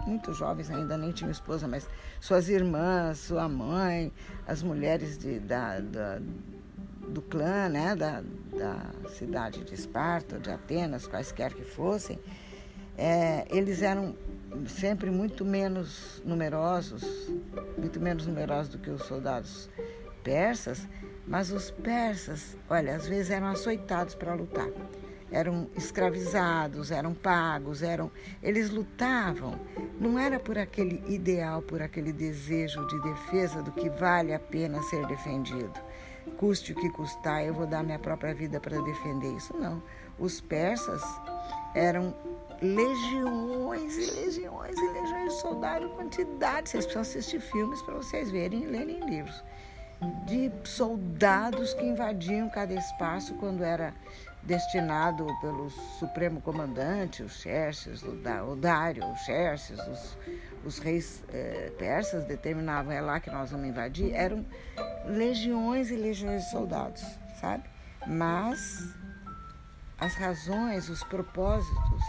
muito 0.07 0.33
jovens 0.35 0.71
ainda 0.71 0.97
nem 0.99 1.11
tinham 1.11 1.31
esposa, 1.31 1.67
mas 1.67 1.89
suas 2.21 2.49
irmãs, 2.49 3.19
sua 3.19 3.49
mãe, 3.49 4.13
as 4.47 4.63
mulheres 4.63 5.17
de, 5.17 5.41
da, 5.41 5.81
da 5.81 6.21
do 7.09 7.23
clã, 7.23 7.71
né, 7.71 7.97
da, 7.97 8.23
da 8.53 9.09
cidade 9.09 9.65
de 9.65 9.75
Esparta, 9.75 10.39
de 10.39 10.51
Atenas, 10.51 11.07
quaisquer 11.07 11.55
que 11.55 11.65
fossem, 11.65 12.19
é, 12.99 13.47
eles 13.51 13.81
eram 13.81 14.15
sempre 14.67 15.11
muito 15.11 15.45
menos 15.45 16.23
numerosos, 16.25 17.03
muito 17.79 17.99
menos 17.99 18.27
numerosos 18.27 18.69
do 18.73 18.79
que 18.79 18.91
os 18.91 19.03
soldados 19.05 19.71
persas, 20.23 20.87
mas 21.28 21.52
os 21.52 21.70
persas, 21.70 22.56
olha, 22.70 22.97
às 22.97 23.06
vezes 23.06 23.30
eram 23.30 23.49
açoitados 23.49 24.14
para 24.14 24.32
lutar. 24.32 24.68
Eram 25.30 25.68
escravizados, 25.76 26.90
eram 26.90 27.12
pagos, 27.12 27.82
eram. 27.82 28.11
Eles 28.42 28.70
lutavam. 28.70 29.61
Não 30.00 30.18
era 30.18 30.40
por 30.40 30.56
aquele 30.56 31.02
ideal, 31.06 31.61
por 31.61 31.82
aquele 31.82 32.14
desejo 32.14 32.87
de 32.87 32.99
defesa 33.02 33.62
do 33.62 33.70
que 33.73 33.90
vale 33.90 34.32
a 34.32 34.38
pena 34.38 34.82
ser 34.85 35.06
defendido. 35.06 35.78
Custe 36.38 36.73
o 36.73 36.75
que 36.75 36.88
custar, 36.88 37.44
eu 37.44 37.52
vou 37.52 37.66
dar 37.66 37.85
minha 37.85 37.99
própria 37.99 38.32
vida 38.32 38.58
para 38.58 38.80
defender 38.80 39.37
isso. 39.37 39.54
Não. 39.54 39.82
Os 40.18 40.40
persas 40.40 41.02
eram 41.75 42.14
legiões 42.62 43.99
e 43.99 44.20
legiões 44.23 44.78
e 44.78 44.92
legiões 44.92 45.35
de 45.35 45.40
soldados, 45.40 45.92
quantidade. 45.92 46.70
Vocês 46.70 46.87
precisam 46.87 47.02
assistir 47.02 47.40
filmes 47.40 47.82
para 47.82 47.97
vocês 47.97 48.30
verem 48.30 48.62
e 48.62 48.66
lerem 48.66 49.00
livros 49.04 49.44
de 50.26 50.50
soldados 50.64 51.75
que 51.75 51.85
invadiam 51.85 52.49
cada 52.49 52.73
espaço 52.75 53.35
quando 53.35 53.64
era 53.64 53.93
destinado 54.43 55.26
pelo 55.40 55.69
Supremo 55.99 56.40
Comandante, 56.40 57.23
os 57.23 57.40
Xerxes, 57.40 58.02
o, 58.02 58.57
Dário, 58.57 59.05
o 59.05 59.17
Xerxes, 59.17 59.78
os, 59.78 60.19
os 60.64 60.78
reis 60.78 61.23
eh, 61.33 61.73
persas 61.76 62.25
determinavam, 62.25 62.93
é 62.93 63.00
lá 63.00 63.21
que 63.21 63.31
nós 63.31 63.50
vamos 63.50 63.67
invadir, 63.67 64.14
eram 64.14 64.47
legiões 65.07 65.90
e 65.90 65.97
legiões 65.97 66.45
de 66.45 66.50
soldados, 66.50 67.05
sabe? 67.40 67.64
Mas 68.07 68.95
as 69.99 70.14
razões, 70.14 70.88
os 70.88 71.02
propósitos, 71.02 72.02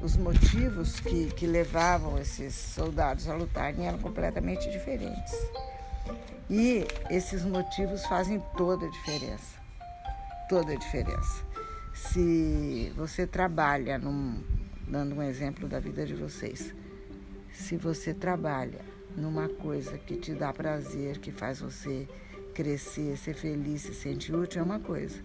os 0.00 0.16
motivos 0.16 1.00
que, 1.00 1.26
que 1.34 1.46
levavam 1.46 2.18
esses 2.18 2.54
soldados 2.54 3.28
a 3.28 3.34
lutarem 3.34 3.86
eram 3.86 3.98
completamente 3.98 4.70
diferentes. 4.70 5.34
E 6.48 6.86
esses 7.10 7.44
motivos 7.44 8.04
fazem 8.06 8.42
toda 8.56 8.86
a 8.86 8.90
diferença. 8.90 9.58
Toda 10.48 10.72
a 10.72 10.76
diferença. 10.76 11.44
Se 11.92 12.92
você 12.96 13.26
trabalha, 13.26 13.98
num, 13.98 14.42
dando 14.86 15.16
um 15.16 15.22
exemplo 15.22 15.66
da 15.66 15.80
vida 15.80 16.06
de 16.06 16.14
vocês, 16.14 16.74
se 17.52 17.76
você 17.76 18.14
trabalha 18.14 18.80
numa 19.16 19.48
coisa 19.48 19.96
que 19.98 20.16
te 20.16 20.34
dá 20.34 20.52
prazer, 20.52 21.18
que 21.18 21.32
faz 21.32 21.60
você 21.60 22.06
crescer, 22.54 23.16
ser 23.16 23.34
feliz, 23.34 23.82
se 23.82 23.94
sentir 23.94 24.34
útil, 24.34 24.60
é 24.60 24.64
uma 24.64 24.80
coisa. 24.80 25.18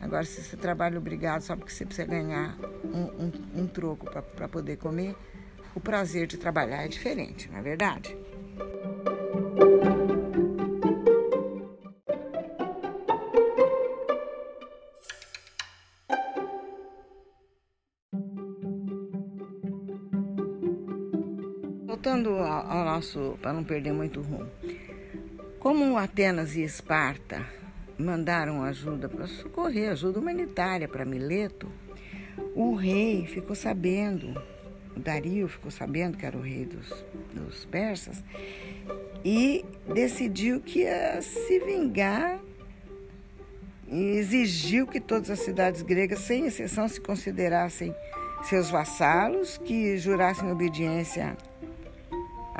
Agora, 0.00 0.24
se 0.24 0.42
você 0.42 0.56
trabalha 0.56 0.98
obrigado 0.98 1.42
só 1.42 1.56
porque 1.56 1.72
você 1.72 1.84
precisa 1.84 2.06
ganhar 2.06 2.56
um, 2.84 3.24
um, 3.24 3.62
um 3.62 3.66
troco 3.66 4.06
para 4.10 4.48
poder 4.48 4.76
comer, 4.76 5.14
o 5.74 5.80
prazer 5.80 6.26
de 6.26 6.36
trabalhar 6.36 6.84
é 6.84 6.88
diferente, 6.88 7.50
não 7.50 7.58
é 7.58 7.62
verdade? 7.62 8.16
Para 23.40 23.52
não 23.52 23.64
perder 23.64 23.92
muito 23.92 24.20
rumo. 24.20 24.50
Como 25.58 25.96
Atenas 25.96 26.56
e 26.56 26.62
Esparta 26.62 27.46
mandaram 27.98 28.62
ajuda 28.62 29.08
para 29.08 29.26
socorrer, 29.26 29.90
ajuda 29.90 30.18
humanitária 30.18 30.88
para 30.88 31.04
Mileto, 31.04 31.70
o 32.54 32.74
rei 32.74 33.26
ficou 33.26 33.54
sabendo, 33.54 34.42
o 34.96 35.00
Dario 35.00 35.48
ficou 35.48 35.70
sabendo 35.70 36.16
que 36.16 36.24
era 36.24 36.36
o 36.36 36.40
rei 36.40 36.64
dos, 36.64 37.04
dos 37.34 37.64
persas, 37.66 38.24
e 39.24 39.64
decidiu 39.92 40.60
que 40.60 40.80
ia 40.80 41.20
se 41.20 41.58
vingar 41.60 42.40
e 43.86 44.16
exigiu 44.16 44.86
que 44.86 45.00
todas 45.00 45.30
as 45.30 45.40
cidades 45.40 45.82
gregas, 45.82 46.20
sem 46.20 46.46
exceção, 46.46 46.88
se 46.88 47.00
considerassem 47.00 47.94
seus 48.44 48.70
vassalos, 48.70 49.58
que 49.58 49.98
jurassem 49.98 50.50
obediência 50.50 51.36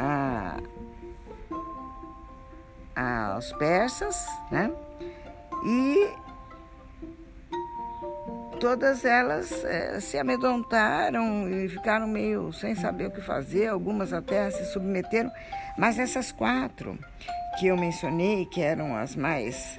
a, 0.01 0.57
aos 3.35 3.53
persas, 3.53 4.17
né? 4.51 4.73
E 5.65 6.11
todas 8.59 9.05
elas 9.05 9.65
é, 9.65 10.01
se 10.01 10.19
amedrontaram 10.19 11.49
e 11.49 11.69
ficaram 11.69 12.07
meio 12.07 12.51
sem 12.53 12.75
saber 12.75 13.09
o 13.09 13.11
que 13.11 13.21
fazer, 13.21 13.69
algumas 13.69 14.13
até 14.13 14.51
se 14.51 14.65
submeteram, 14.73 15.31
mas 15.77 15.99
essas 15.99 16.33
quatro 16.33 16.99
que 17.59 17.67
eu 17.67 17.77
mencionei, 17.77 18.47
que 18.47 18.63
eram 18.63 18.97
as 18.97 19.15
mais 19.15 19.79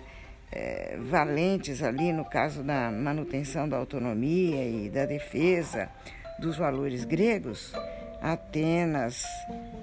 é, 0.51 0.97
valentes 0.99 1.81
ali 1.81 2.13
no 2.13 2.25
caso 2.25 2.63
da 2.63 2.91
manutenção 2.91 3.67
da 3.67 3.77
autonomia 3.77 4.63
e 4.67 4.89
da 4.89 5.05
defesa 5.05 5.89
dos 6.39 6.57
valores 6.57 7.05
gregos, 7.05 7.73
Atenas, 8.21 9.25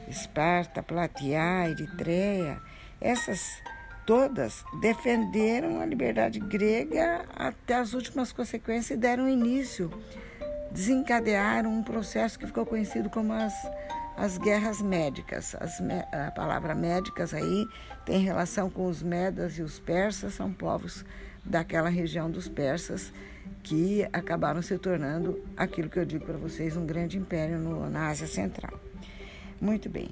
Esparta, 0.08 0.82
Platiá, 0.82 1.68
Eritreia, 1.68 2.60
essas 3.00 3.62
todas 4.06 4.64
defenderam 4.80 5.80
a 5.80 5.86
liberdade 5.86 6.40
grega 6.40 7.26
até 7.36 7.74
as 7.74 7.92
últimas 7.92 8.32
consequências 8.32 8.96
e 8.96 9.00
deram 9.00 9.28
início, 9.28 9.90
desencadearam 10.70 11.70
um 11.70 11.82
processo 11.82 12.38
que 12.38 12.46
ficou 12.46 12.64
conhecido 12.64 13.10
como 13.10 13.34
as, 13.34 13.52
as 14.16 14.38
guerras 14.38 14.80
médicas. 14.80 15.54
As, 15.60 15.80
a 16.10 16.30
palavra 16.30 16.74
médicas 16.74 17.34
aí 17.34 17.66
tem 18.06 18.20
relação 18.20 18.70
com 18.70 18.86
os 18.86 19.02
medas 19.02 19.58
e 19.58 19.62
os 19.62 19.78
persas, 19.78 20.34
são 20.34 20.52
povos 20.52 21.04
daquela 21.44 21.90
região 21.90 22.30
dos 22.30 22.48
persas 22.48 23.12
que 23.62 24.08
acabaram 24.12 24.62
se 24.62 24.78
tornando 24.78 25.42
aquilo 25.54 25.90
que 25.90 25.98
eu 25.98 26.04
digo 26.06 26.24
para 26.24 26.38
vocês, 26.38 26.76
um 26.76 26.86
grande 26.86 27.18
império 27.18 27.58
no, 27.58 27.90
na 27.90 28.08
Ásia 28.08 28.26
Central. 28.26 28.72
Muito 29.60 29.88
bem, 29.88 30.08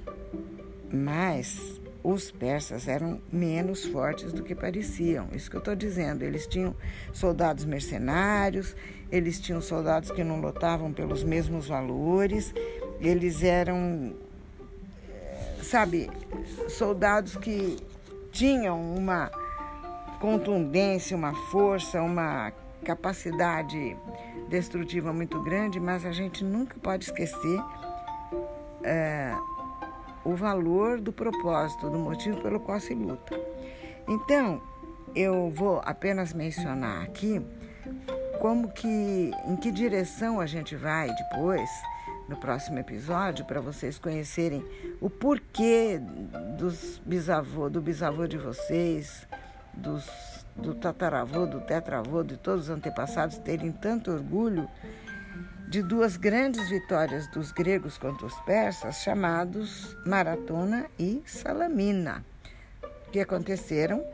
mas 0.92 1.80
os 2.02 2.30
persas 2.30 2.86
eram 2.86 3.20
menos 3.32 3.84
fortes 3.84 4.32
do 4.32 4.42
que 4.42 4.54
pareciam. 4.54 5.28
Isso 5.32 5.50
que 5.50 5.56
eu 5.56 5.60
estou 5.60 5.74
dizendo. 5.74 6.22
Eles 6.22 6.46
tinham 6.46 6.74
soldados 7.12 7.64
mercenários, 7.64 8.76
eles 9.10 9.40
tinham 9.40 9.60
soldados 9.60 10.10
que 10.10 10.22
não 10.22 10.40
lutavam 10.40 10.92
pelos 10.92 11.24
mesmos 11.24 11.68
valores, 11.68 12.54
eles 13.00 13.42
eram, 13.42 14.14
eh, 15.08 15.56
sabe, 15.62 16.10
soldados 16.68 17.36
que 17.36 17.76
tinham 18.30 18.80
uma 18.94 19.30
contundência, 20.20 21.16
uma 21.16 21.34
força, 21.50 22.02
uma 22.02 22.52
capacidade 22.84 23.96
destrutiva 24.48 25.12
muito 25.12 25.42
grande, 25.42 25.80
mas 25.80 26.04
a 26.04 26.12
gente 26.12 26.44
nunca 26.44 26.76
pode 26.80 27.04
esquecer 27.04 27.60
é, 28.86 29.36
o 30.24 30.34
valor 30.34 31.00
do 31.00 31.12
propósito, 31.12 31.90
do 31.90 31.98
motivo 31.98 32.40
pelo 32.40 32.60
qual 32.60 32.78
se 32.78 32.94
luta. 32.94 33.38
Então, 34.08 34.62
eu 35.14 35.50
vou 35.50 35.82
apenas 35.84 36.32
mencionar 36.32 37.02
aqui 37.02 37.44
como 38.40 38.70
que, 38.70 39.32
em 39.46 39.56
que 39.56 39.72
direção 39.72 40.40
a 40.40 40.46
gente 40.46 40.76
vai 40.76 41.12
depois, 41.12 41.68
no 42.28 42.36
próximo 42.36 42.78
episódio, 42.78 43.44
para 43.44 43.60
vocês 43.60 43.98
conhecerem 43.98 44.64
o 45.00 45.10
porquê 45.10 46.00
dos 46.56 47.00
bisavô, 47.04 47.68
do 47.68 47.80
bisavô 47.80 48.26
de 48.26 48.36
vocês, 48.36 49.26
dos 49.74 50.04
do 50.56 50.74
tataravô, 50.74 51.44
do 51.46 51.60
tetravô, 51.60 52.22
de 52.22 52.36
todos 52.36 52.64
os 52.64 52.70
antepassados 52.70 53.36
terem 53.38 53.70
tanto 53.70 54.10
orgulho 54.10 54.66
de 55.68 55.82
duas 55.82 56.16
grandes 56.16 56.68
vitórias 56.68 57.26
dos 57.28 57.50
gregos 57.50 57.98
contra 57.98 58.26
os 58.26 58.38
persas, 58.40 59.02
chamados 59.02 59.96
Maratona 60.06 60.86
e 60.98 61.22
Salamina, 61.26 62.24
que 63.10 63.18
aconteceram 63.18 64.04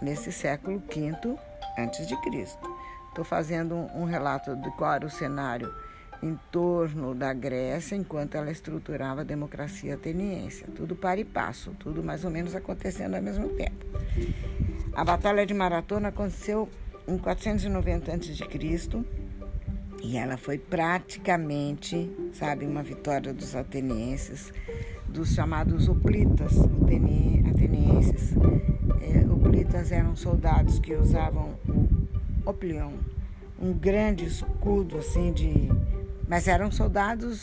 nesse 0.00 0.30
século 0.30 0.78
V 0.78 1.36
antes 1.76 2.06
de 2.06 2.16
Cristo. 2.20 2.76
Estou 3.08 3.24
fazendo 3.24 3.74
um 3.94 4.04
relato 4.04 4.54
de 4.54 4.70
qual 4.76 4.94
era 4.94 5.06
o 5.06 5.10
cenário 5.10 5.74
em 6.22 6.38
torno 6.52 7.14
da 7.14 7.32
Grécia 7.32 7.96
enquanto 7.96 8.36
ela 8.36 8.50
estruturava 8.50 9.22
a 9.22 9.24
democracia 9.24 9.94
ateniense. 9.94 10.64
Tudo 10.76 10.94
para 10.94 11.20
e 11.20 11.24
passo, 11.24 11.72
tudo 11.78 12.04
mais 12.04 12.24
ou 12.24 12.30
menos 12.30 12.54
acontecendo 12.54 13.16
ao 13.16 13.22
mesmo 13.22 13.48
tempo. 13.50 13.84
A 14.94 15.04
Batalha 15.04 15.44
de 15.44 15.52
Maratona 15.52 16.08
aconteceu 16.08 16.68
em 17.08 17.18
490 17.18 18.12
a.C. 18.12 19.25
e 20.06 20.16
ela 20.16 20.36
foi 20.36 20.56
praticamente, 20.56 22.08
sabe, 22.32 22.64
uma 22.64 22.80
vitória 22.80 23.34
dos 23.34 23.56
atenienses, 23.56 24.52
dos 25.08 25.34
chamados 25.34 25.88
oplitas 25.88 26.52
atenienses. 27.50 28.36
É, 29.02 29.26
oplitas 29.28 29.90
eram 29.90 30.14
soldados 30.14 30.78
que 30.78 30.94
usavam 30.94 31.58
o 31.68 32.48
oplion, 32.48 32.92
um 33.60 33.72
grande 33.72 34.24
escudo 34.24 34.98
assim 34.98 35.32
de 35.32 35.68
mas 36.28 36.46
eram 36.46 36.70
soldados 36.70 37.42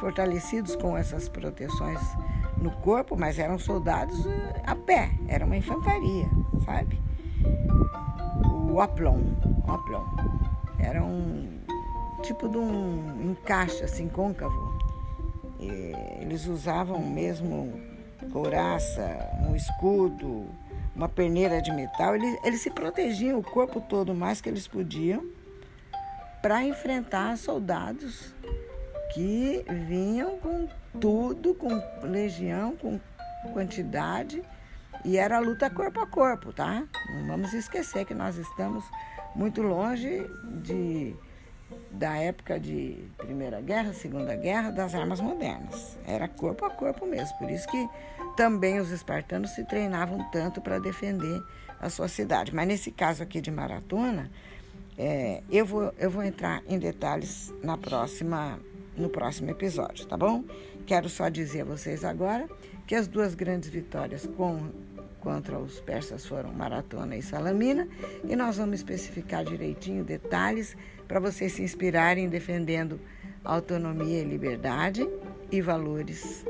fortalecidos 0.00 0.76
com 0.76 0.96
essas 0.96 1.28
proteções 1.28 2.00
no 2.56 2.70
corpo, 2.70 3.16
mas 3.18 3.38
eram 3.38 3.58
soldados 3.58 4.26
eh, 4.26 4.62
a 4.66 4.74
pé, 4.74 5.10
era 5.28 5.44
uma 5.46 5.56
infantaria, 5.56 6.28
sabe? 6.64 7.00
O 8.70 8.80
aplom, 8.80 9.20
o 9.66 9.70
aplom. 9.70 10.04
Era 10.78 11.02
um 11.02 11.57
tipo 12.22 12.48
de 12.48 12.58
um 12.58 13.30
encaixe 13.30 13.82
assim 13.82 14.08
côncavo. 14.08 14.78
E 15.60 15.92
eles 16.20 16.46
usavam 16.46 17.00
mesmo 17.00 17.80
couraça, 18.32 19.30
um 19.48 19.54
escudo, 19.54 20.46
uma 20.94 21.08
perneira 21.08 21.62
de 21.62 21.72
metal. 21.72 22.14
Eles, 22.14 22.38
eles 22.44 22.60
se 22.60 22.70
protegiam 22.70 23.38
o 23.38 23.42
corpo 23.42 23.80
todo 23.80 24.14
mais 24.14 24.40
que 24.40 24.48
eles 24.48 24.66
podiam 24.66 25.24
para 26.42 26.62
enfrentar 26.64 27.36
soldados 27.36 28.34
que 29.12 29.64
vinham 29.88 30.38
com 30.38 30.68
tudo, 31.00 31.54
com 31.54 31.68
legião, 32.02 32.76
com 32.76 33.00
quantidade, 33.52 34.42
e 35.04 35.16
era 35.16 35.38
luta 35.38 35.70
corpo 35.70 36.00
a 36.00 36.06
corpo, 36.06 36.52
tá? 36.52 36.84
Não 37.14 37.26
vamos 37.26 37.52
esquecer 37.54 38.04
que 38.04 38.14
nós 38.14 38.36
estamos 38.36 38.84
muito 39.34 39.62
longe 39.62 40.26
de, 40.62 41.14
da 41.90 42.16
época 42.16 42.58
de 42.58 43.04
Primeira 43.16 43.60
Guerra, 43.60 43.92
Segunda 43.92 44.34
Guerra, 44.36 44.70
das 44.70 44.94
armas 44.94 45.20
modernas. 45.20 45.98
Era 46.06 46.28
corpo 46.28 46.64
a 46.64 46.70
corpo 46.70 47.06
mesmo. 47.06 47.36
Por 47.38 47.50
isso 47.50 47.66
que 47.68 47.88
também 48.36 48.78
os 48.78 48.90
espartanos 48.90 49.50
se 49.50 49.64
treinavam 49.64 50.28
tanto 50.30 50.60
para 50.60 50.78
defender 50.78 51.42
a 51.80 51.90
sua 51.90 52.08
cidade. 52.08 52.54
Mas 52.54 52.66
nesse 52.68 52.90
caso 52.90 53.22
aqui 53.22 53.40
de 53.40 53.50
maratona, 53.50 54.30
é, 54.96 55.42
eu, 55.50 55.64
vou, 55.64 55.92
eu 55.98 56.10
vou 56.10 56.22
entrar 56.22 56.62
em 56.66 56.78
detalhes 56.78 57.52
na 57.62 57.76
próxima 57.76 58.58
no 58.98 59.08
próximo 59.08 59.50
episódio, 59.50 60.04
tá 60.06 60.16
bom? 60.16 60.44
Quero 60.84 61.08
só 61.08 61.28
dizer 61.28 61.60
a 61.60 61.64
vocês 61.64 62.04
agora 62.04 62.48
que 62.86 62.94
as 62.94 63.06
duas 63.06 63.34
grandes 63.34 63.68
vitórias 63.68 64.26
com, 64.36 64.70
contra 65.28 65.58
os 65.58 65.78
persas 65.78 66.24
foram 66.24 66.54
Maratona 66.54 67.14
e 67.14 67.20
Salamina, 67.20 67.86
e 68.24 68.34
nós 68.34 68.56
vamos 68.56 68.76
especificar 68.76 69.44
direitinho 69.44 70.02
detalhes 70.02 70.74
para 71.06 71.20
vocês 71.20 71.52
se 71.52 71.62
inspirarem 71.62 72.30
defendendo 72.30 72.98
autonomia 73.44 74.22
e 74.22 74.24
liberdade 74.24 75.06
e 75.52 75.60
valores 75.60 76.46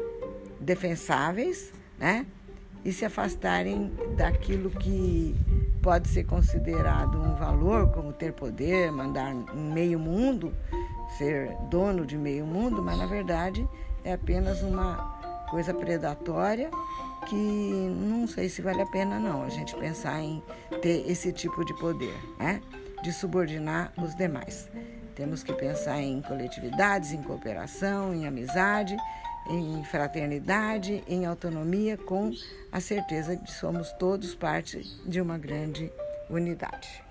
defensáveis, 0.60 1.72
né? 1.98 2.24
E 2.84 2.92
se 2.92 3.04
afastarem 3.04 3.92
daquilo 4.16 4.70
que 4.70 5.34
pode 5.82 6.06
ser 6.06 6.22
considerado 6.22 7.18
um 7.20 7.34
valor, 7.34 7.90
como 7.90 8.12
ter 8.12 8.32
poder, 8.32 8.92
mandar 8.92 9.34
meio 9.56 9.98
mundo, 9.98 10.54
ser 11.18 11.50
dono 11.68 12.06
de 12.06 12.16
meio 12.16 12.46
mundo, 12.46 12.80
mas 12.80 12.96
na 12.96 13.06
verdade 13.06 13.68
é 14.04 14.12
apenas 14.12 14.62
uma 14.62 15.18
coisa 15.50 15.74
predatória 15.74 16.70
que 17.26 17.34
não 17.34 18.26
sei 18.26 18.48
se 18.48 18.62
vale 18.62 18.82
a 18.82 18.87
pena 18.87 19.18
não 19.18 19.42
a 19.42 19.48
gente 19.48 19.74
pensar 19.76 20.20
em 20.20 20.42
ter 20.80 21.08
esse 21.11 21.32
tipo 21.32 21.64
de 21.64 21.74
poder, 21.74 22.14
né? 22.38 22.61
De 23.02 23.12
subordinar 23.12 23.92
os 23.96 24.14
demais. 24.14 24.70
Temos 25.14 25.42
que 25.42 25.52
pensar 25.52 26.00
em 26.00 26.22
coletividades, 26.22 27.12
em 27.12 27.22
cooperação, 27.22 28.14
em 28.14 28.26
amizade, 28.26 28.96
em 29.50 29.82
fraternidade, 29.84 31.02
em 31.08 31.26
autonomia, 31.26 31.96
com 31.96 32.30
a 32.70 32.80
certeza 32.80 33.37
de 33.37 33.42
que 33.42 33.52
somos 33.52 33.92
todos 33.94 34.34
parte 34.34 34.80
de 35.04 35.20
uma 35.20 35.37
grande 35.37 35.90
unidade. 36.30 37.02